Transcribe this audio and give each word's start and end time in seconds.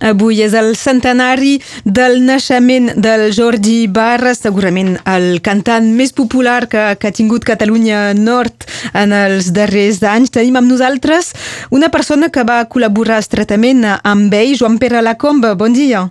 Avui 0.00 0.42
és 0.44 0.54
el 0.54 0.74
centenari 0.78 1.56
del 1.84 2.20
naixement 2.26 2.92
del 3.02 3.28
Jordi 3.34 3.88
Barra, 3.90 4.34
segurament 4.36 4.94
el 5.10 5.40
cantant 5.42 5.88
més 5.94 6.14
popular 6.14 6.68
que, 6.70 6.84
que 7.00 7.10
ha 7.10 7.14
tingut 7.14 7.46
Catalunya 7.48 8.12
Nord 8.14 8.68
en 8.94 9.14
els 9.16 9.50
darrers 9.56 10.02
anys. 10.06 10.30
Tenim 10.34 10.60
amb 10.60 10.70
nosaltres 10.70 11.32
una 11.74 11.90
persona 11.90 12.30
que 12.30 12.46
va 12.46 12.62
col·laborar 12.70 13.18
estretament 13.24 13.82
amb 13.88 14.34
ell, 14.34 14.54
Joan 14.58 14.78
Pere 14.78 15.02
Lacombe. 15.02 15.56
Bon 15.58 15.74
dia. 15.74 16.06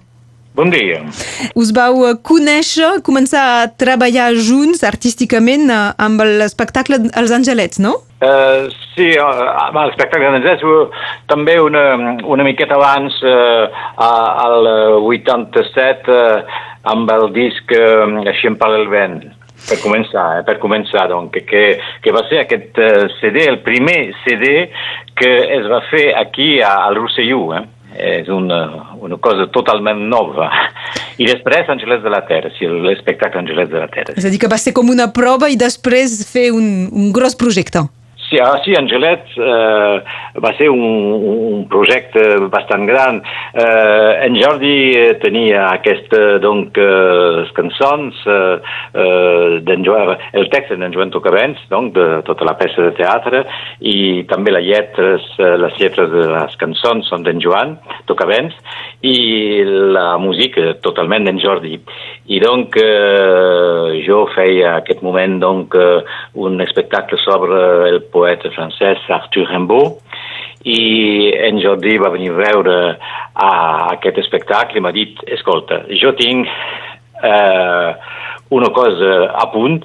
Bon 0.57 0.71
dia. 0.73 1.03
Us 1.53 1.69
vau 1.69 1.99
conèixer, 2.25 2.95
començar 3.05 3.43
a 3.59 3.65
treballar 3.69 4.31
junts 4.41 4.81
artísticament 4.87 5.69
eh, 5.69 5.81
amb 6.01 6.23
l'espectacle 6.39 6.97
Els 7.21 7.33
Angelets, 7.35 7.77
no? 7.77 7.91
Uh, 8.17 8.65
sí, 8.95 9.11
uh, 9.21 9.69
l'espectacle 9.75 10.31
d'Angelets 10.33 10.65
uh, 10.65 11.03
també 11.29 11.59
una, 11.61 11.83
una 12.25 12.47
miqueta 12.47 12.73
abans, 12.73 13.19
uh, 13.21 13.69
al 14.01 14.65
87, 15.05 16.09
uh, 16.09 16.57
amb 16.89 17.13
el 17.13 17.29
disc 17.37 17.77
uh, 17.77 18.17
Així 18.25 18.49
em 18.49 18.57
parla 18.57 18.81
el 18.81 18.89
vent 18.89 19.19
per 19.67 19.77
començar, 19.83 20.25
eh, 20.39 20.43
per 20.47 20.57
començar, 20.63 21.05
donc, 21.11 21.37
que, 21.49 21.63
que 22.01 22.13
va 22.15 22.25
ser 22.29 22.41
aquest 22.41 22.77
CD, 23.19 23.45
el 23.45 23.61
primer 23.65 24.13
CD 24.23 24.71
que 25.17 25.31
es 25.57 25.65
va 25.69 25.83
fer 25.91 26.07
aquí 26.17 26.55
a, 26.61 26.73
al 26.87 26.97
Rosselló, 26.97 27.41
eh? 27.57 27.65
És 27.97 28.29
una, 28.29 28.61
una 29.01 29.17
cosa 29.17 29.47
totalment 29.53 30.05
nova. 30.09 30.49
I 31.17 31.25
després 31.25 31.69
Angelets 31.73 32.03
de 32.05 32.13
la 32.13 32.23
Terra, 32.29 32.51
sí, 32.57 32.69
l'espectacle 32.69 33.41
Angelets 33.41 33.71
de 33.73 33.81
la 33.81 33.89
Terra. 33.91 34.15
És 34.17 34.25
a 34.25 34.31
dir, 34.33 34.39
que 34.41 34.51
va 34.51 34.59
ser 34.61 34.75
com 34.77 34.89
una 34.93 35.09
prova 35.13 35.49
i 35.49 35.57
després 35.57 36.19
fer 36.29 36.51
un, 36.53 36.87
un 36.93 37.11
gros 37.15 37.35
projecte. 37.35 37.87
Sí, 38.29 38.35
ah, 38.43 38.59
sí, 38.59 38.73
Angelet 38.75 39.23
eh, 39.39 40.01
va 40.43 40.49
ser 40.57 40.67
un, 40.67 40.81
un 40.83 41.61
projecte 41.71 42.19
bastant 42.51 42.83
gran. 42.83 43.21
Eh, 43.53 44.25
en 44.25 44.35
Jordi 44.35 44.73
eh, 44.99 45.13
tenia 45.21 45.69
aquesta, 45.69 46.19
donc, 46.43 46.75
eh, 46.75 47.45
cançons, 47.55 48.19
eh, 48.27 48.57
eh, 48.99 49.77
Joan, 49.87 50.17
el 50.33 50.49
text 50.51 50.75
d'en 50.75 50.91
Joan 50.91 51.13
Tocavents, 51.13 51.61
donc, 51.71 51.93
de 51.95 52.19
tota 52.27 52.43
la 52.49 52.57
peça 52.59 52.89
de 52.89 52.91
teatre, 52.97 53.45
i 53.79 54.25
també 54.27 54.51
les 54.57 54.67
lletres, 54.67 55.23
eh, 55.39 55.55
les 55.63 55.79
lletres 55.79 56.11
de 56.11 56.27
les 56.33 56.59
cançons 56.59 57.07
són 57.07 57.23
d'en 57.23 57.39
Joan 57.39 57.77
Tocavents, 58.11 58.59
i 59.07 59.63
la 59.95 60.17
música 60.19 60.73
totalment 60.83 61.23
d'en 61.23 61.39
Jordi. 61.39 61.77
I 62.27 62.41
donc 62.43 62.75
eh, 62.81 64.03
jo 64.03 64.25
feia 64.35 64.75
aquest 64.81 64.99
moment 65.05 65.39
donc, 65.39 65.79
eh, 65.79 66.03
un 66.35 66.59
espectacle 66.59 67.23
sobre 67.23 67.63
el 67.87 68.01
poeta 68.17 68.51
francès 68.57 69.05
Arthur 69.13 69.47
Rimbaud 69.51 70.01
i 70.67 71.31
en 71.47 71.61
Jordi 71.63 71.95
va 72.01 72.11
venir 72.11 72.33
a 72.33 72.39
veure 72.41 72.77
a 73.37 73.51
aquest 73.93 74.17
espectacle 74.23 74.79
i 74.79 74.83
m'ha 74.83 74.93
dit, 74.95 75.21
escolta, 75.37 75.83
jo 76.01 76.11
tinc 76.17 76.49
eh, 77.23 77.91
una 78.57 78.71
cosa 78.75 79.13
a 79.37 79.47
punt 79.53 79.81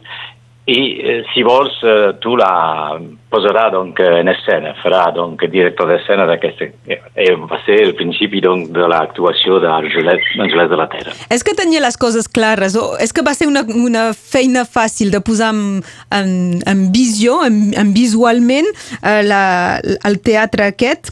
i 0.66 0.78
eh, 1.02 1.22
si 1.34 1.42
vols 1.42 1.74
eh, 1.82 2.12
tu 2.22 2.36
la 2.38 3.00
posarà 3.32 3.64
donc, 3.72 3.98
en 3.98 4.28
escena, 4.30 4.74
farà 4.78 5.08
donc, 5.14 5.42
director 5.50 5.88
d'escena 5.90 6.26
d'aquesta... 6.28 6.68
Eh, 6.86 7.32
va 7.50 7.58
ser 7.66 7.80
el 7.82 7.94
principi 7.98 8.42
donc, 8.44 8.68
de 8.76 8.86
l'actuació 8.86 9.58
d'Angelet 9.62 10.70
de 10.70 10.78
la 10.78 10.86
Terra. 10.92 11.16
És 11.34 11.42
que 11.42 11.56
tenia 11.58 11.82
les 11.82 11.98
coses 11.98 12.28
clares 12.30 12.76
o 12.78 12.92
és 13.02 13.10
que 13.10 13.24
va 13.26 13.34
ser 13.34 13.48
una, 13.50 13.64
una 13.66 14.10
feina 14.14 14.62
fàcil 14.68 15.10
de 15.10 15.22
posar 15.24 15.50
en, 15.56 15.82
en, 16.14 16.32
en 16.68 16.86
visió, 16.94 17.40
en, 17.48 17.72
en 17.74 17.94
visualment 17.96 18.70
eh, 19.00 19.22
la, 19.26 19.44
el 19.82 20.20
teatre 20.22 20.70
aquest 20.70 21.10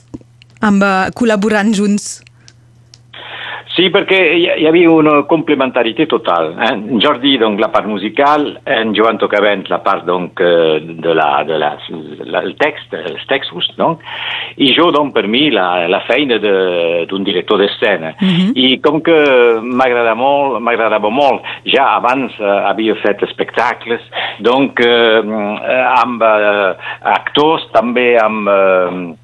amb, 0.61 0.85
uh, 0.85 1.09
col·laborant 1.17 1.73
junts? 1.75 2.21
Sí, 3.81 3.87
perquè 3.89 4.19
hi 4.37 4.67
havia 4.69 4.91
una 4.93 5.23
complementaritat 5.25 6.11
total. 6.13 6.51
Eh? 6.53 6.67
En 6.69 7.01
Jordi, 7.01 7.39
donc, 7.41 7.57
la 7.63 7.71
part 7.73 7.87
musical, 7.89 8.43
en 8.69 8.91
Joan 8.93 9.17
Tocavent, 9.17 9.63
la 9.73 9.79
part 9.81 10.05
donc, 10.05 10.41
eh, 10.45 10.83
de 10.85 11.15
la, 11.17 11.29
de 11.49 11.57
la, 11.57 11.71
la, 12.29 12.43
el 12.45 12.59
text, 12.61 12.93
els 12.93 13.25
textos, 13.31 13.71
donc, 13.79 14.03
i 14.61 14.69
jo, 14.77 14.91
donc, 14.93 15.15
per 15.15 15.25
mi, 15.33 15.47
la, 15.55 15.87
la 15.89 16.03
feina 16.05 16.37
d'un 16.43 17.25
director 17.25 17.57
d'escena. 17.63 18.13
Mm 18.21 18.29
-hmm. 18.29 18.53
I 18.55 18.81
com 18.85 19.01
que 19.01 19.17
m'agrada 19.63 20.15
molt, 20.15 20.61
m'agradava 20.61 21.09
molt, 21.09 21.41
ja 21.65 21.97
abans 21.97 22.37
eh, 22.39 22.45
havia 22.45 22.95
fet 22.97 23.23
espectacles, 23.23 24.03
donc, 24.41 24.79
eh, 24.81 25.25
amb 26.05 26.21
eh, 26.23 26.77
actors, 27.01 27.65
també 27.73 28.19
amb... 28.21 28.49
Eh, 28.49 29.20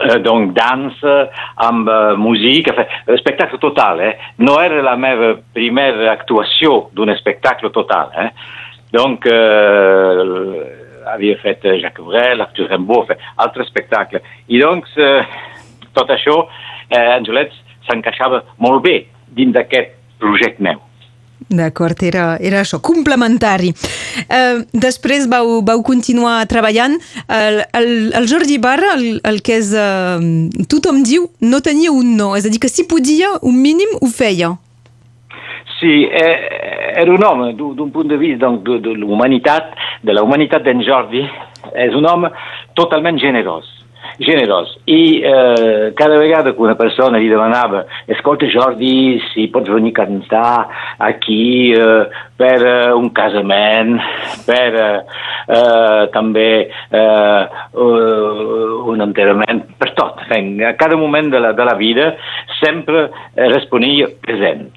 eh, 0.00 0.18
donc 0.24 0.52
dansa, 0.56 1.30
amb 1.54 1.88
uh, 1.88 2.16
música, 2.18 2.86
espectacle 3.14 3.58
total. 3.62 4.00
Eh? 4.00 4.14
No 4.38 4.58
era 4.62 4.82
la 4.82 4.96
meva 4.96 5.34
primera 5.54 6.12
actuació 6.12 6.88
d'un 6.92 7.12
espectacle 7.14 7.70
total. 7.70 8.12
Eh? 8.18 8.30
Donc, 8.94 9.26
eh, 9.26 10.84
havia 11.10 11.36
fet 11.42 11.64
Jacques 11.80 12.04
Brel, 12.04 12.40
Arthur 12.40 12.68
Rimbaud, 12.70 13.08
fet 13.08 13.22
altres 13.42 13.66
espectacles. 13.66 14.22
I 14.48 14.60
doncs, 14.62 14.94
eh, 14.96 15.24
tot 15.92 16.10
això, 16.10 16.48
eh, 16.88 17.16
Angelets 17.16 17.56
s'encaixava 17.88 18.44
molt 18.58 18.82
bé 18.82 19.06
dins 19.28 19.52
d'aquest 19.52 19.94
projecte 20.18 20.62
meu. 20.62 20.80
D'acord, 21.48 22.00
era, 22.02 22.38
era 22.40 22.62
això, 22.64 22.80
complementari. 22.84 23.70
Uh, 24.24 24.64
després 24.72 25.28
vau, 25.30 25.60
vau 25.66 25.82
continuar 25.84 26.38
treballant. 26.50 26.96
El, 27.28 27.60
el, 27.76 27.90
el 28.16 28.28
Jordi 28.30 28.58
Barra, 28.58 28.94
el, 28.96 29.20
el 29.24 29.42
que 29.44 29.58
és... 29.60 29.74
Uh, 29.76 30.64
tothom 30.70 31.02
diu, 31.04 31.28
no 31.44 31.60
tenia 31.64 31.92
un 31.92 32.14
no. 32.16 32.32
És 32.38 32.48
a 32.48 32.52
dir, 32.52 32.62
que 32.62 32.72
si 32.72 32.86
podia, 32.88 33.34
un 33.42 33.60
mínim 33.60 33.92
ho 34.00 34.08
feia. 34.08 34.54
Sí, 35.76 36.04
eh, 36.06 36.34
era 37.02 37.12
un 37.12 37.24
home, 37.26 37.52
d'un 37.58 37.90
punt 37.92 38.08
de 38.08 38.16
vista 38.16 38.46
donc, 38.46 38.64
de, 38.64 38.78
de 38.80 38.94
l'humanitat, 38.96 39.74
de 40.06 40.14
la 40.16 40.22
humanitat 40.24 40.64
d'en 40.64 40.80
Jordi, 40.86 41.24
és 41.74 41.96
un 41.98 42.06
home 42.08 42.30
totalment 42.78 43.18
generós 43.20 43.83
generós. 44.18 44.68
I 44.86 45.22
eh, 45.24 45.92
cada 45.96 46.18
vegada 46.18 46.52
que 46.52 46.62
una 46.62 46.76
persona 46.76 47.18
li 47.18 47.28
demanava 47.28 47.84
escolta 48.06 48.46
Jordi, 48.50 49.20
si 49.32 49.48
pots 49.52 49.70
venir 49.70 49.92
a 49.94 50.04
cantar 50.04 50.68
aquí 50.98 51.72
eh, 51.72 52.06
per 52.36 52.58
eh, 52.62 52.92
un 52.94 53.10
casament, 53.10 53.98
per 54.46 54.70
eh, 54.74 55.00
eh 55.48 56.04
també 56.14 56.68
eh, 56.90 57.42
un 57.74 59.00
enterrament, 59.00 59.64
per 59.78 59.92
tot. 59.94 60.22
A 60.30 60.72
cada 60.78 60.96
moment 60.96 61.30
de 61.30 61.40
la, 61.40 61.52
de 61.52 61.64
la 61.64 61.74
vida 61.74 62.14
sempre 62.60 63.10
responia 63.34 64.08
present. 64.20 64.70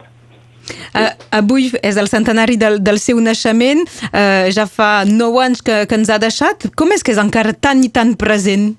Uh, 0.92 1.12
avui 1.32 1.70
és 1.86 1.98
el 2.00 2.10
centenari 2.12 2.58
del, 2.60 2.80
del 2.84 3.00
seu 3.00 3.20
naixement, 3.24 3.86
uh, 4.10 4.48
ja 4.52 4.68
fa 4.68 5.06
nou 5.08 5.40
anys 5.44 5.64
que, 5.64 5.86
que 5.88 6.00
ens 6.00 6.12
ha 6.12 6.20
deixat. 6.22 6.68
Com 6.80 6.92
és 6.96 7.06
que 7.06 7.14
és 7.14 7.22
encara 7.22 7.54
tan 7.54 7.84
i 7.86 7.92
tan 7.94 8.16
present? 8.20 8.74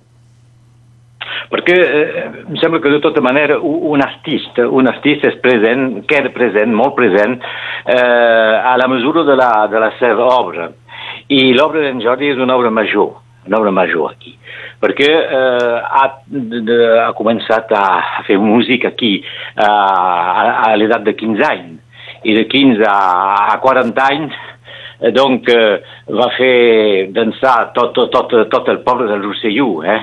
Perquè 1.53 1.77
eh, 1.79 2.25
em 2.45 2.59
sembla 2.61 2.81
que 2.83 2.93
de 2.93 3.01
tota 3.05 3.23
manera 3.25 3.59
un 3.61 4.03
artista, 4.05 4.67
un 4.69 4.91
artista 4.91 5.31
és 5.31 5.39
present, 5.45 6.03
queda 6.11 6.33
present, 6.35 6.75
molt 6.75 6.97
present, 6.99 7.39
eh, 7.85 8.55
a 8.73 8.77
la 8.81 8.91
mesura 8.91 9.25
de 9.29 9.39
la, 9.39 9.53
de 9.71 9.81
la 9.81 9.93
seva 10.01 10.29
obra. 10.39 10.69
I 11.33 11.53
l'obra 11.57 11.85
d'en 11.85 12.03
Jordi 12.05 12.33
és 12.33 12.43
una 12.43 12.57
obra 12.57 12.71
major, 12.75 13.17
una 13.47 13.59
obra 13.61 13.73
major 13.73 14.13
aquí, 14.13 14.35
perquè 14.83 15.09
eh, 15.09 15.81
ha, 16.01 16.07
de, 16.29 16.79
ha 17.05 17.11
començat 17.17 17.73
a, 17.77 17.85
fer 18.27 18.39
música 18.41 18.93
aquí 18.93 19.19
a, 19.57 19.69
a, 19.69 20.47
a 20.69 20.77
l'edat 20.77 21.07
de 21.07 21.17
15 21.17 21.49
anys, 21.49 21.85
i 22.25 22.35
de 22.35 22.45
15 22.51 22.87
a, 22.89 22.99
a 23.55 23.59
40 23.63 24.07
anys 24.13 24.35
eh, 25.01 25.13
donc 25.13 25.49
eh, 25.49 25.83
va 26.11 26.29
fer 26.37 27.11
dansar 27.15 27.71
tot, 27.77 27.93
tot, 27.95 28.11
tot, 28.11 28.35
tot 28.51 28.71
el 28.73 28.83
poble 28.87 29.09
del 29.11 29.23
Rosselló, 29.23 29.69
eh? 29.85 30.01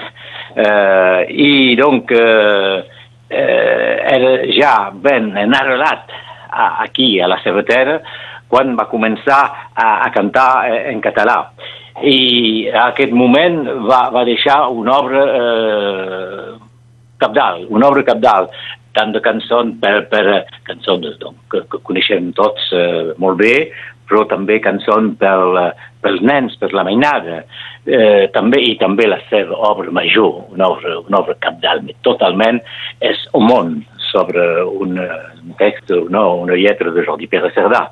Eh, 0.55 1.25
i 1.29 1.75
donc 1.75 2.11
eh, 2.11 2.83
eh, 3.29 3.93
era 4.15 4.37
ja 4.55 4.75
ben 4.91 5.35
enarrelat 5.37 6.11
aquí 6.55 7.19
a 7.19 7.27
la 7.27 7.39
seva 7.43 7.63
terra 7.67 7.99
quan 8.47 8.75
va 8.77 8.87
començar 8.87 9.41
a, 9.73 9.87
a 10.05 10.11
cantar 10.13 10.49
eh, 10.69 10.83
en 10.93 11.01
català. 11.03 11.39
I 12.03 12.69
a 12.71 12.89
aquest 12.91 13.13
moment 13.15 13.63
va, 13.87 14.09
va 14.13 14.25
deixar 14.27 14.65
una 14.71 14.97
obra 14.99 15.23
eh, 15.41 16.55
capdalt, 17.19 17.67
una 17.71 17.89
obra 17.89 18.03
capdalt 18.07 18.55
tant 18.95 19.11
de 19.11 19.19
cançons 19.23 19.75
per, 19.81 20.05
per 20.11 20.23
cançons 20.67 21.17
doncs, 21.19 21.41
que, 21.51 21.63
que 21.71 21.81
coneixem 21.83 22.31
tots 22.37 22.69
eh, 22.75 23.11
molt 23.19 23.39
bé, 23.41 23.55
però 24.07 24.23
també 24.29 24.61
cançons 24.63 25.17
pel, 25.19 25.59
pels 26.05 26.21
nens, 26.25 26.55
per 26.61 26.71
la 26.77 26.85
mainada, 26.87 27.41
eh, 27.85 28.29
també, 28.35 28.61
i 28.61 28.77
també 28.81 29.09
la 29.09 29.19
seva 29.31 29.57
obra 29.71 29.93
major, 29.93 30.45
una 30.53 30.69
obra, 30.75 30.99
una 31.01 31.23
obra 31.23 31.37
capdalt, 31.41 31.89
totalment, 32.05 32.61
és 33.01 33.25
un 33.33 33.49
món 33.49 33.75
sobre 34.11 34.45
un, 34.63 34.99
un 35.01 35.55
text, 35.59 35.91
no, 36.13 36.27
una 36.45 36.57
lletra 36.59 36.93
de 36.93 37.03
Jordi 37.05 37.27
Pere 37.31 37.51
Cerdà. 37.57 37.87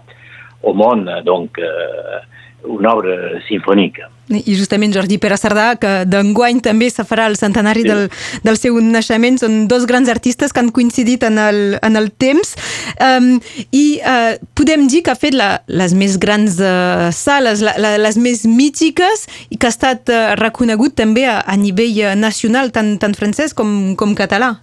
Au 0.64 0.72
món, 0.78 1.04
donc, 1.26 1.60
eh, 1.60 2.22
una 2.64 2.94
obra 2.94 3.40
sinfònica. 3.48 4.10
I 4.32 4.56
justament 4.56 4.94
Jordi 4.96 5.18
Pere 5.20 5.36
Sardà, 5.38 5.74
que 5.76 5.92
d'enguany 6.08 6.62
també 6.64 6.88
se 6.90 7.04
farà 7.06 7.26
el 7.28 7.36
centenari 7.36 7.84
sí. 7.84 7.90
del, 7.90 8.06
del 8.46 8.58
seu 8.58 8.80
naixement, 8.80 9.38
són 9.42 9.58
dos 9.68 9.86
grans 9.90 10.10
artistes 10.10 10.56
que 10.56 10.64
han 10.64 10.72
coincidit 10.76 11.26
en 11.28 11.38
el, 11.44 11.78
en 11.84 12.00
el 12.00 12.10
temps 12.16 12.56
um, 13.04 13.36
i 13.76 14.00
uh, 14.00 14.40
podem 14.56 14.88
dir 14.88 15.04
que 15.04 15.12
ha 15.12 15.20
fet 15.20 15.36
la, 15.36 15.52
les 15.68 15.96
més 15.98 16.16
grans 16.24 16.56
uh, 16.64 17.10
sales, 17.12 17.62
la, 17.66 17.76
la, 17.84 17.98
les 18.00 18.18
més 18.18 18.46
mítiques 18.48 19.28
i 19.52 19.60
que 19.60 19.68
ha 19.68 19.76
estat 19.76 20.10
uh, 20.10 20.34
reconegut 20.40 20.96
també 20.96 21.28
a, 21.28 21.42
a 21.44 21.60
nivell 21.60 22.16
nacional, 22.18 22.72
tant, 22.72 22.96
tant 23.04 23.18
francès 23.20 23.54
com, 23.54 23.94
com 24.00 24.16
català. 24.16 24.56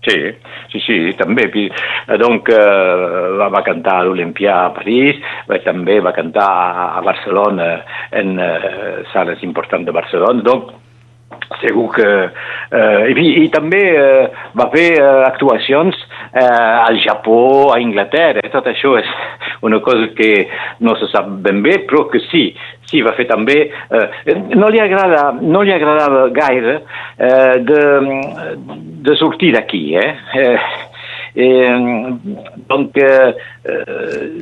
Sí, 0.00 0.16
sí, 0.72 0.80
sí, 0.80 0.98
també. 1.18 1.44
Donc, 2.22 2.48
eh, 2.48 3.48
va 3.52 3.62
cantar 3.66 3.98
a 4.00 4.04
l'Olimpià 4.08 4.54
a 4.64 4.70
París, 4.72 5.20
també 5.64 5.98
va 6.00 6.14
cantar 6.16 6.50
a 6.96 7.02
Barcelona, 7.04 7.72
en 8.10 8.38
eh, 8.40 9.04
sales 9.12 9.42
importants 9.44 9.84
de 9.84 9.92
Barcelona. 9.92 10.40
Donc, 10.42 10.72
segur 11.60 11.90
que... 11.94 12.08
Eh, 12.70 13.10
i, 13.12 13.26
I 13.44 13.48
també 13.52 13.80
eh, 13.98 14.26
va 14.56 14.68
fer 14.72 14.86
eh, 14.94 15.08
actuacions 15.26 15.96
eh, 16.32 16.44
al 16.44 17.00
Japó, 17.04 17.72
a 17.74 17.80
Inglaterra. 17.82 18.44
Tot 18.52 18.70
això 18.70 18.96
és 19.00 19.10
una 19.62 19.80
cosa 19.80 20.08
que 20.16 20.48
no 20.80 20.96
se 20.96 21.08
sap 21.12 21.28
ben 21.44 21.62
bé, 21.62 21.80
però 21.88 22.06
que 22.10 22.20
sí, 22.30 22.50
sí, 22.90 23.02
va 23.06 23.14
fer 23.18 23.26
també... 23.30 23.58
Eh, 23.68 24.36
no, 24.56 24.68
li 24.68 24.80
agrada, 24.82 25.30
no 25.40 25.62
li 25.62 25.72
agradava 25.74 26.28
gaire 26.34 26.78
eh, 27.16 27.58
de, 27.64 27.82
de 29.06 29.18
sortir 29.20 29.54
d'aquí, 29.56 29.84
eh? 29.96 30.14
eh 30.34 30.86
Eh, 31.34 32.16
donc, 32.68 32.96
eh, 32.96 33.34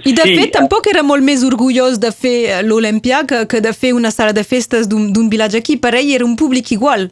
I 0.04 0.12
de 0.12 0.22
sí, 0.22 0.36
fet, 0.38 0.52
tampoc 0.54 0.88
era 0.88 1.02
molt 1.04 1.24
més 1.24 1.42
orgullós 1.44 1.98
de 2.00 2.10
fer 2.16 2.62
l'Olimpià 2.64 3.24
que, 3.28 3.42
que 3.50 3.60
de 3.60 3.74
fer 3.76 3.92
una 3.92 4.10
sala 4.10 4.32
de 4.32 4.44
festes 4.44 4.88
d'un 4.88 5.28
vilatge 5.28 5.60
aquí. 5.60 5.76
Per 5.76 5.92
ell 5.98 6.14
era 6.14 6.24
un 6.24 6.36
públic 6.36 6.72
igual 6.72 7.10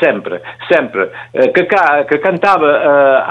sempre, 0.00 0.40
sempre, 0.68 1.08
eh, 1.32 1.50
que, 1.52 1.66
que 2.08 2.18
cantava 2.20 2.70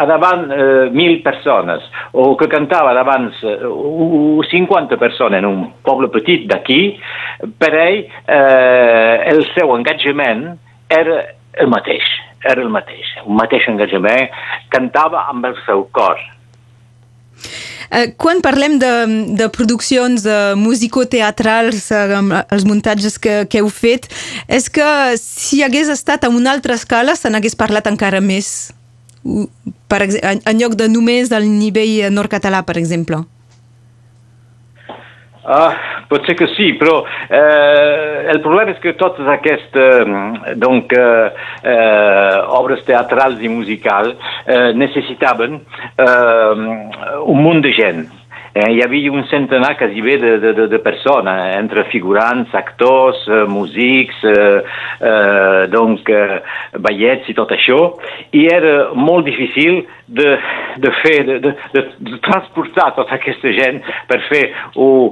eh, 0.01 0.07
davant 0.10 0.50
eh, 0.51 0.89
mil 0.92 1.21
persones 1.24 1.83
o 2.12 2.36
que 2.38 2.48
cantava 2.48 2.94
davant 2.94 3.30
eh, 3.44 3.57
50 4.51 4.98
persones 4.98 5.39
en 5.39 5.50
un 5.50 5.63
poble 5.83 6.10
petit 6.13 6.48
d'aquí, 6.50 6.81
per 7.60 7.74
ell 7.74 8.04
eh, 8.04 9.15
el 9.33 9.44
seu 9.54 9.75
engagement 9.75 10.45
era 10.89 11.24
el 11.60 11.69
mateix, 11.69 12.06
era 12.44 12.62
el 12.62 12.71
mateix, 12.74 13.15
un 13.25 13.38
mateix 13.39 13.68
engagement, 13.69 14.30
cantava 14.74 15.27
amb 15.30 15.51
el 15.51 15.57
seu 15.65 15.88
cor. 15.95 16.21
Eh, 17.91 18.13
quan 18.18 18.41
parlem 18.44 18.77
de, 18.81 18.91
de 19.38 19.50
produccions 19.53 20.25
uh, 20.27 20.53
musicoteatrals, 20.59 21.89
uh, 21.91 22.44
els 22.53 22.65
muntatges 22.68 23.18
que, 23.19 23.44
que 23.50 23.62
heu 23.62 23.69
fet, 23.74 24.07
és 24.47 24.69
que 24.71 24.88
si 25.19 25.63
hagués 25.63 25.91
estat 25.91 26.24
a 26.24 26.31
una 26.31 26.53
altra 26.53 26.77
escala 26.80 27.18
se 27.19 27.31
n'hagués 27.31 27.57
parlat 27.59 27.89
encara 27.91 28.24
més? 28.24 28.71
Per 29.88 30.01
en, 30.03 30.41
en 30.44 30.59
lloc 30.59 30.75
de 30.80 30.89
només 30.91 31.31
al 31.31 31.47
nivell 31.47 32.12
nord-català, 32.12 32.63
per 32.68 32.75
exemple? 32.81 33.24
Ah, 35.44 35.75
pot 36.13 36.30
ser 36.30 36.38
que 36.38 36.48
sí, 36.54 36.71
però 36.77 37.01
eh, 37.27 38.30
el 38.33 38.42
problema 38.45 38.75
és 38.75 38.81
que 38.83 38.95
totes 39.00 39.27
aquestes 39.36 40.07
eh, 40.07 40.56
donc, 40.62 40.94
eh, 40.94 41.30
eh, 41.74 42.39
obres 42.60 42.86
teatrals 42.88 43.42
i 43.42 43.51
musicals 43.51 44.13
eh, 44.45 44.71
necessitaven 44.77 45.57
eh, 45.57 46.51
un 47.25 47.42
munt 47.42 47.63
de 47.65 47.74
gent. 47.74 48.06
Eh, 48.55 48.67
hi 48.69 48.83
havia 48.85 49.09
un 49.09 49.23
centenar 49.31 49.71
quasi 49.79 50.01
bé 50.05 50.19
de, 50.21 50.38
de, 50.38 50.51
de, 50.53 50.67
de 50.69 50.79
persones, 50.85 51.55
entre 51.57 51.88
figurants, 51.89 52.53
actors, 52.53 53.17
eh, 53.25 53.45
músics, 53.50 54.19
eh, 54.29 54.61
eh, 55.01 55.63
donc, 55.73 56.05
eh, 56.09 56.38
ballets 56.77 57.31
i 57.31 57.33
tot 57.33 57.50
això, 57.55 57.79
i 58.38 58.44
era 58.53 58.91
molt 58.94 59.25
difícil 59.25 59.79
de, 60.05 60.35
de 60.85 60.91
fer, 61.00 61.15
de, 61.25 61.39
de, 61.41 61.53
de 61.73 62.19
transportar 62.27 62.91
tota 62.94 63.17
aquesta 63.17 63.55
gent 63.57 63.81
per 64.11 64.19
fer 64.27 64.44
u, 64.77 65.09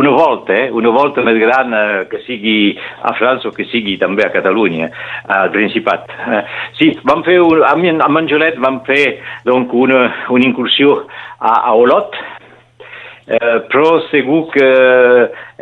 una 0.00 0.16
volta, 0.16 0.58
eh, 0.58 0.66
una 0.74 0.90
volta 0.90 1.22
més 1.22 1.38
gran 1.38 1.70
eh, 1.70 2.02
que 2.10 2.24
sigui 2.26 2.74
a 3.06 3.14
França 3.20 3.52
o 3.52 3.54
que 3.54 3.68
sigui 3.70 4.00
també 4.02 4.26
a 4.26 4.32
Catalunya, 4.34 4.90
al 5.30 5.54
Principat. 5.54 6.10
Eh, 6.10 6.42
sí, 6.80 6.90
vam 7.06 7.22
fer, 7.22 7.38
un, 7.38 7.62
amb, 7.70 7.86
amb 8.02 8.24
Angelet 8.24 8.58
vam 8.58 8.82
fer 8.90 9.04
donc, 9.46 9.78
una, 9.78 10.08
una 10.34 10.50
incursió 10.50 11.04
a, 11.38 11.54
a 11.70 11.78
Olot, 11.78 12.18
Eh, 13.30 13.58
però 13.70 14.00
segur 14.10 14.48
que 14.50 14.68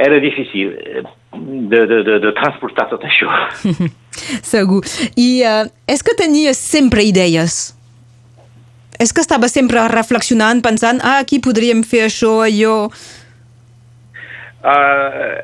era 0.01 0.19
difícil 0.25 0.71
eh, 0.73 1.03
de, 1.37 1.81
de, 1.87 1.99
de, 2.07 2.15
de 2.23 2.31
transportar 2.39 2.87
tot 2.89 3.05
això. 3.05 3.29
segur. 4.55 4.81
I 5.21 5.29
uh, 5.45 5.67
és 5.85 6.01
que 6.01 6.17
tenia 6.17 6.55
sempre 6.57 7.05
idees? 7.05 7.59
És 8.99 9.13
que 9.13 9.21
estava 9.21 9.51
sempre 9.53 9.85
reflexionant, 9.93 10.63
pensant, 10.65 11.03
ah, 11.05 11.21
aquí 11.21 11.43
podríem 11.45 11.85
fer 11.87 12.07
això, 12.09 12.39
allò... 12.47 12.89
Uh, 14.59 15.37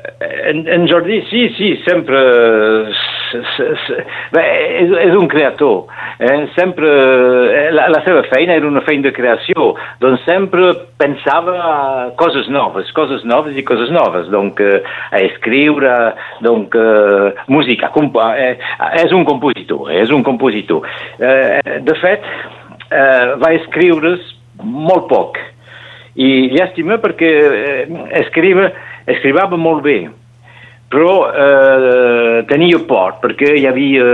en, 0.49 0.65
en 0.67 0.89
Jordi, 0.89 1.21
sí, 1.29 1.45
sí, 1.55 1.69
sempre 1.85 2.19
bé, 4.35 4.43
és, 4.81 4.91
és 5.05 5.15
un 5.17 5.27
creador. 5.31 5.85
Eh? 6.19 6.45
Sempre, 6.55 6.89
eh, 7.51 7.69
la, 7.75 7.87
la 7.93 8.01
seva 8.05 8.23
feina 8.31 8.55
era 8.57 8.67
una 8.67 8.83
feina 8.85 9.07
de 9.07 9.13
creació, 9.15 9.71
doncs 10.03 10.23
sempre 10.27 10.71
pensava 11.01 12.11
coses 12.19 12.49
noves, 12.51 12.91
coses 12.97 13.25
noves 13.27 13.57
i 13.57 13.65
coses 13.67 13.91
noves, 13.93 14.29
donc 14.33 14.61
eh, 14.63 14.81
a 15.11 15.23
escriure, 15.25 15.95
donc 16.45 16.75
eh, 16.75 17.33
música, 17.51 17.91
eh, 18.35 18.53
és 19.03 19.15
un 19.15 19.25
compositor, 19.27 19.91
és 19.91 20.13
un 20.13 20.23
compositor. 20.23 20.87
Eh, 21.19 21.81
de 21.85 21.99
fet, 22.01 22.25
eh, 22.89 23.35
va 23.41 23.53
escriure's 23.59 24.33
molt 24.63 25.09
poc, 25.11 25.39
i 26.15 26.47
llàstima 26.53 26.95
perquè 27.03 27.31
eh, 27.45 27.87
escriva 28.23 28.69
escrivava 29.11 29.57
molt 29.59 29.83
bé, 29.85 29.99
però 30.93 31.13
eh, 31.31 32.43
tenia 32.49 32.79
por, 32.87 33.17
perquè 33.23 33.55
hi 33.57 33.65
havia 33.69 34.05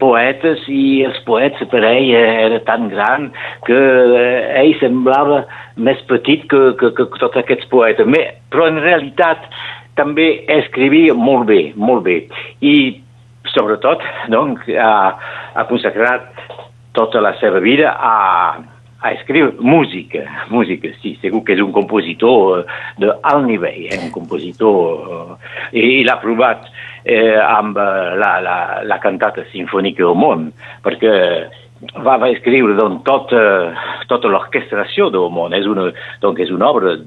poetes 0.00 0.64
i 0.72 1.02
els 1.04 1.18
poets 1.26 1.60
per 1.70 1.82
ell 1.84 2.08
era 2.16 2.60
tan 2.66 2.88
gran 2.92 3.28
que 3.66 3.76
eh, 3.76 4.62
ell 4.62 4.72
semblava 4.80 5.44
més 5.76 6.00
petit 6.08 6.46
que, 6.50 6.62
que, 6.80 6.92
que 6.96 7.06
tots 7.20 7.38
aquests 7.42 7.68
poetes. 7.72 8.08
Però 8.50 8.66
en 8.68 8.80
realitat 8.82 9.46
també 9.98 10.30
escrivia 10.50 11.14
molt 11.14 11.48
bé, 11.50 11.60
molt 11.76 12.04
bé. 12.08 12.22
I 12.64 12.74
sobretot 13.54 14.02
doncs, 14.32 14.66
ha, 14.76 14.94
ha 15.54 15.64
consagrat 15.68 16.28
tota 16.96 17.22
la 17.22 17.34
seva 17.40 17.60
vida 17.62 17.92
a, 17.94 18.60
a 19.00 19.12
escriure 19.12 19.54
música, 19.58 20.24
música, 20.50 20.88
sí, 21.00 21.14
segur 21.22 21.40
que 21.44 21.54
és 21.56 21.62
un 21.64 21.72
compositor 21.72 22.60
eh, 22.60 22.64
de 23.00 23.12
alt 23.22 23.46
nivell, 23.48 23.86
eh, 23.88 23.98
un 24.04 24.10
compositor, 24.12 25.38
eh, 25.72 25.80
i 25.80 26.02
l'ha 26.04 26.18
provat 26.20 26.66
eh, 27.04 27.38
amb 27.40 27.78
eh, 27.80 28.16
la, 28.20 28.34
la, 28.44 28.56
la 28.84 28.98
cantata 29.00 29.46
sinfònica 29.52 30.04
del 30.04 30.18
món, 30.20 30.50
perquè 30.84 31.14
va, 32.04 32.18
va 32.20 32.28
escriure 32.28 32.76
doncs, 32.76 33.00
tot, 33.06 33.32
tota 34.10 34.28
l'orquestració 34.28 35.08
del 35.14 35.30
món, 35.32 35.56
és 35.56 35.68
una, 35.70 35.88
doncs, 36.20 36.44
és 36.44 36.52
una 36.52 36.68
obra 36.68 36.98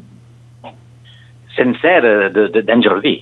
sencera 1.54 2.32
d'en 2.34 2.82
Jordi. 2.82 3.20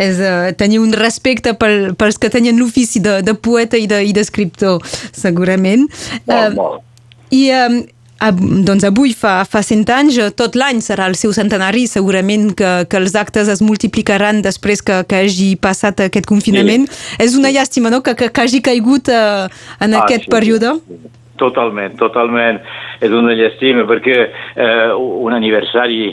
És 0.00 0.16
uh, 0.18 0.48
tenir 0.58 0.80
un 0.82 0.94
respecte 0.96 1.52
pel, 1.60 1.92
pels 1.94 2.16
que 2.18 2.32
tenien 2.32 2.56
l'ofici 2.58 3.02
de, 3.04 3.20
de 3.22 3.36
poeta 3.36 3.78
i 3.78 3.86
d'escriptor, 3.86 4.80
de, 4.80 5.12
segurament. 5.14 5.84
Molt, 6.24 6.32
uh, 6.32 6.56
molt. 6.56 6.88
I 7.32 7.42
um, 7.56 7.82
doncs 8.62 8.84
avui 8.86 9.14
fa, 9.18 9.40
fa 9.48 9.62
100 9.66 9.88
anys, 9.96 10.18
tot 10.38 10.54
l'any 10.58 10.82
serà 10.84 11.08
el 11.10 11.16
seu 11.18 11.32
centenari, 11.34 11.88
segurament 11.90 12.52
que, 12.58 12.70
que 12.86 13.00
els 13.00 13.16
actes 13.18 13.50
es 13.50 13.62
multiplicaran 13.64 14.42
després 14.44 14.84
que, 14.84 15.00
que 15.08 15.24
hagi 15.24 15.48
passat 15.56 16.04
aquest 16.06 16.28
confinament. 16.30 16.86
Sí. 16.86 17.16
És 17.26 17.34
una 17.38 17.50
llàstima, 17.50 17.90
no?, 17.90 18.02
que, 18.04 18.14
que, 18.18 18.30
que 18.30 18.44
hagi 18.46 18.62
caigut 18.62 19.10
uh, 19.10 19.48
en 19.82 19.96
ah, 19.96 20.04
aquest 20.04 20.28
sí, 20.28 20.32
període. 20.36 20.76
Sí. 20.86 21.00
Totalment, 21.40 21.94
totalment. 21.96 22.58
És 23.00 23.12
una 23.16 23.32
llàstima 23.32 23.86
perquè 23.88 24.16
eh, 24.20 24.92
un 24.92 25.32
aniversari 25.32 26.10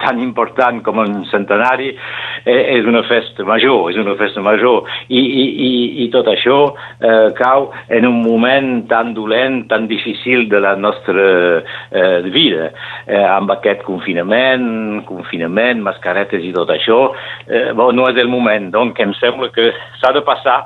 tan 0.00 0.20
important 0.22 0.78
com 0.86 1.00
un 1.02 1.24
centenari 1.28 1.90
eh, 1.90 2.76
és 2.76 2.86
una 2.86 3.02
festa 3.08 3.44
major, 3.48 3.90
és 3.90 3.98
una 3.98 4.14
festa 4.20 4.42
major. 4.44 4.86
I, 5.08 5.18
i, 5.18 5.44
i, 5.66 5.72
i 6.04 6.08
tot 6.14 6.30
això 6.30 6.60
eh, 6.70 7.32
cau 7.40 7.68
en 7.90 8.06
un 8.08 8.22
moment 8.22 8.70
tan 8.90 9.12
dolent, 9.16 9.64
tan 9.72 9.90
difícil 9.90 10.46
de 10.52 10.62
la 10.62 10.76
nostra 10.78 11.26
eh, 11.58 12.30
vida. 12.30 12.70
Eh, 13.10 13.26
amb 13.26 13.50
aquest 13.58 13.82
confinament, 13.88 15.02
confinament, 15.10 15.82
mascaretes 15.82 16.46
i 16.46 16.54
tot 16.54 16.70
això, 16.70 17.02
eh, 17.50 17.70
bon, 17.74 17.90
no 17.98 18.06
és 18.08 18.22
el 18.22 18.30
moment. 18.30 18.70
Donc 18.70 19.02
em 19.02 19.18
sembla 19.18 19.50
que 19.50 19.72
s'ha 19.98 20.14
de 20.14 20.22
passar 20.22 20.60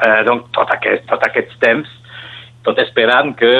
eh, 0.00 0.22
donc, 0.24 0.48
tot, 0.56 0.72
aquest, 0.72 1.04
tot 1.12 1.28
aquests 1.28 1.60
temps 1.60 1.99
tot 2.62 2.78
esperant 2.82 3.32
que 3.38 3.50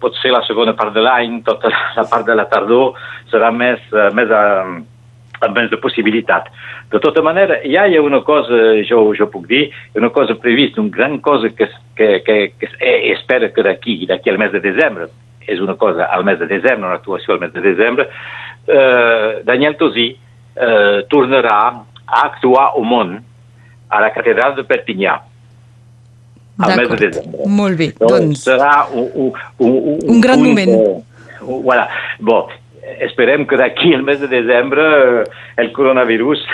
potser 0.00 0.32
la 0.32 0.42
segona 0.46 0.74
part 0.76 0.94
de 0.94 1.02
l'any, 1.04 1.40
tota 1.44 1.70
la 1.98 2.06
part 2.08 2.26
de 2.26 2.36
la 2.36 2.46
tardor, 2.48 2.96
serà 3.32 3.50
més, 3.52 3.82
eh, 3.92 4.08
més, 4.16 4.32
uh, 4.32 4.80
amb 5.40 5.56
més 5.56 5.70
de 5.70 5.78
possibilitat. 5.80 6.48
De 6.92 7.00
tota 7.00 7.22
manera, 7.22 7.60
ja 7.64 7.86
hi 7.86 7.96
ha 7.96 8.02
una 8.02 8.22
cosa, 8.26 8.58
jo, 8.88 9.02
jo 9.16 9.28
puc 9.32 9.46
dir, 9.48 9.68
una 9.96 10.10
cosa 10.10 10.36
prevista, 10.40 10.80
una 10.80 10.96
gran 10.96 11.18
cosa 11.20 11.48
que, 11.48 11.68
que, 11.96 12.10
que, 12.26 12.38
que 12.58 12.70
eh, 12.80 13.12
espera 13.12 13.52
que 13.52 13.64
d'aquí, 13.64 14.04
d'aquí 14.08 14.30
al 14.32 14.40
mes 14.40 14.52
de 14.52 14.60
desembre, 14.64 15.08
és 15.46 15.60
una 15.60 15.76
cosa 15.76 16.08
al 16.12 16.24
mes 16.24 16.38
de 16.40 16.48
desembre, 16.48 16.88
una 16.88 16.98
actuació 17.00 17.34
al 17.34 17.40
mes 17.40 17.52
de 17.52 17.62
desembre, 17.64 18.08
eh, 18.66 19.40
Daniel 19.44 19.76
Tosí 19.76 20.10
eh, 20.10 21.00
tornarà 21.08 21.60
a 22.06 22.24
actuar 22.26 22.72
al 22.74 22.84
món 22.84 23.18
a 23.90 24.00
la 24.00 24.12
catedral 24.14 24.56
de 24.56 24.64
Perpinyà 24.66 25.16
al 26.60 26.76
mes 26.76 26.90
de 26.92 27.00
desembre. 27.06 27.48
Molt 27.60 27.78
bé. 27.80 27.90
Doncs, 27.98 28.12
doncs 28.14 28.44
serà 28.48 28.72
un, 28.92 29.08
un, 29.14 29.32
un, 29.58 29.98
un 30.16 30.20
gran 30.20 30.40
un, 30.40 30.50
moment. 30.50 30.74
Uh, 30.76 31.60
voilà. 31.64 31.88
Bon, 32.20 32.52
esperem 33.00 33.46
que 33.48 33.58
d'aquí 33.60 33.94
al 33.96 34.04
mes 34.06 34.20
de 34.20 34.28
desembre 34.30 34.86
el 35.60 35.72
coronavirus 35.76 36.44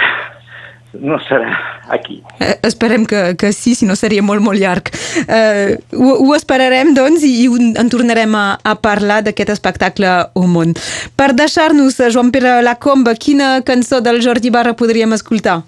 no 1.01 1.19
serà 1.27 1.53
aquí. 1.93 2.23
Eh, 2.41 2.57
esperem 2.63 3.05
que, 3.07 3.35
que 3.37 3.53
sí, 3.53 3.75
si 3.75 3.87
no 3.87 3.97
seria 3.97 4.23
molt, 4.25 4.43
molt 4.43 4.61
llarg. 4.61 4.89
Eh, 5.27 5.77
ho, 5.93 6.15
ho 6.25 6.35
esperarem, 6.37 6.95
doncs, 6.97 7.25
i, 7.27 7.47
en 7.77 7.93
tornarem 7.93 8.35
a, 8.39 8.47
a 8.65 8.77
parlar 8.81 9.23
d'aquest 9.27 9.53
espectacle 9.57 10.17
au 10.33 10.49
món. 10.51 10.73
Per 11.19 11.33
deixar-nos, 11.37 12.01
Joan 12.15 12.33
Pere 12.35 12.59
Lacomba, 12.65 13.17
quina 13.21 13.59
cançó 13.67 14.01
del 14.01 14.23
Jordi 14.25 14.53
Barra 14.55 14.77
podríem 14.79 15.13
escoltar? 15.17 15.63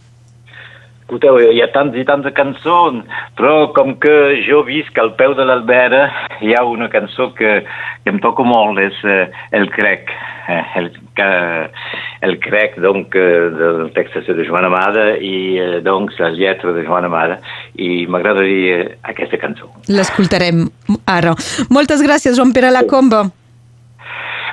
Escolteu, 1.08 1.38
hi 1.40 1.62
ha 1.64 1.70
tants 1.72 1.94
i 1.96 2.02
tants 2.04 2.26
de 2.26 2.34
cançons, 2.36 3.06
però 3.32 3.70
com 3.72 3.94
que 3.96 4.42
jo 4.44 4.58
visc 4.66 4.98
al 5.00 5.14
peu 5.16 5.32
de 5.32 5.46
l'Albera, 5.48 6.02
hi 6.44 6.52
ha 6.52 6.66
una 6.68 6.90
cançó 6.92 7.30
que, 7.32 7.62
que 8.04 8.12
em 8.12 8.18
toca 8.20 8.44
molt, 8.44 8.76
és 8.76 8.98
eh, 9.08 9.22
El 9.56 9.70
Crec. 9.72 10.12
Eh, 10.52 10.58
el, 10.76 10.90
que, 11.16 11.28
el 12.28 12.36
Crec, 12.44 12.76
donc, 12.84 13.16
eh, 13.16 13.48
del 13.56 13.88
text 13.96 14.28
de 14.28 14.44
Joan 14.44 14.68
Amada 14.68 15.14
i, 15.16 15.56
eh, 15.56 15.78
doncs, 15.80 16.18
la 16.20 16.28
lletra 16.36 16.74
de 16.76 16.84
Joan 16.84 17.08
Amada, 17.08 17.38
i 17.72 18.04
m'agradaria 18.04 18.98
aquesta 19.08 19.40
cançó. 19.40 19.70
L'escoltarem 19.88 20.66
ara. 21.08 21.32
Moltes 21.72 22.04
gràcies, 22.04 22.36
Joan 22.36 22.52
Pere 22.52 22.68
Lacomba. 22.74 23.24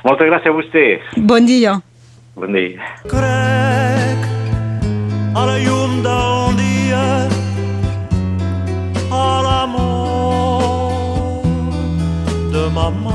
Moltes 0.07 0.31
gràcies 0.31 0.53
a 0.53 0.55
vostè. 0.55 0.85
Bon 1.19 1.51
dia. 1.51 1.75
Bon 2.39 2.55
dia. 2.55 2.95
Crec 3.11 4.34
a 5.39 5.41
la 5.49 5.57
llum 5.65 5.91
d'un 6.05 6.55
dia 6.61 7.05
a 9.23 9.27
l'amor 9.45 10.93
de 12.53 12.63
ma 12.75 12.87
mare 13.03 13.14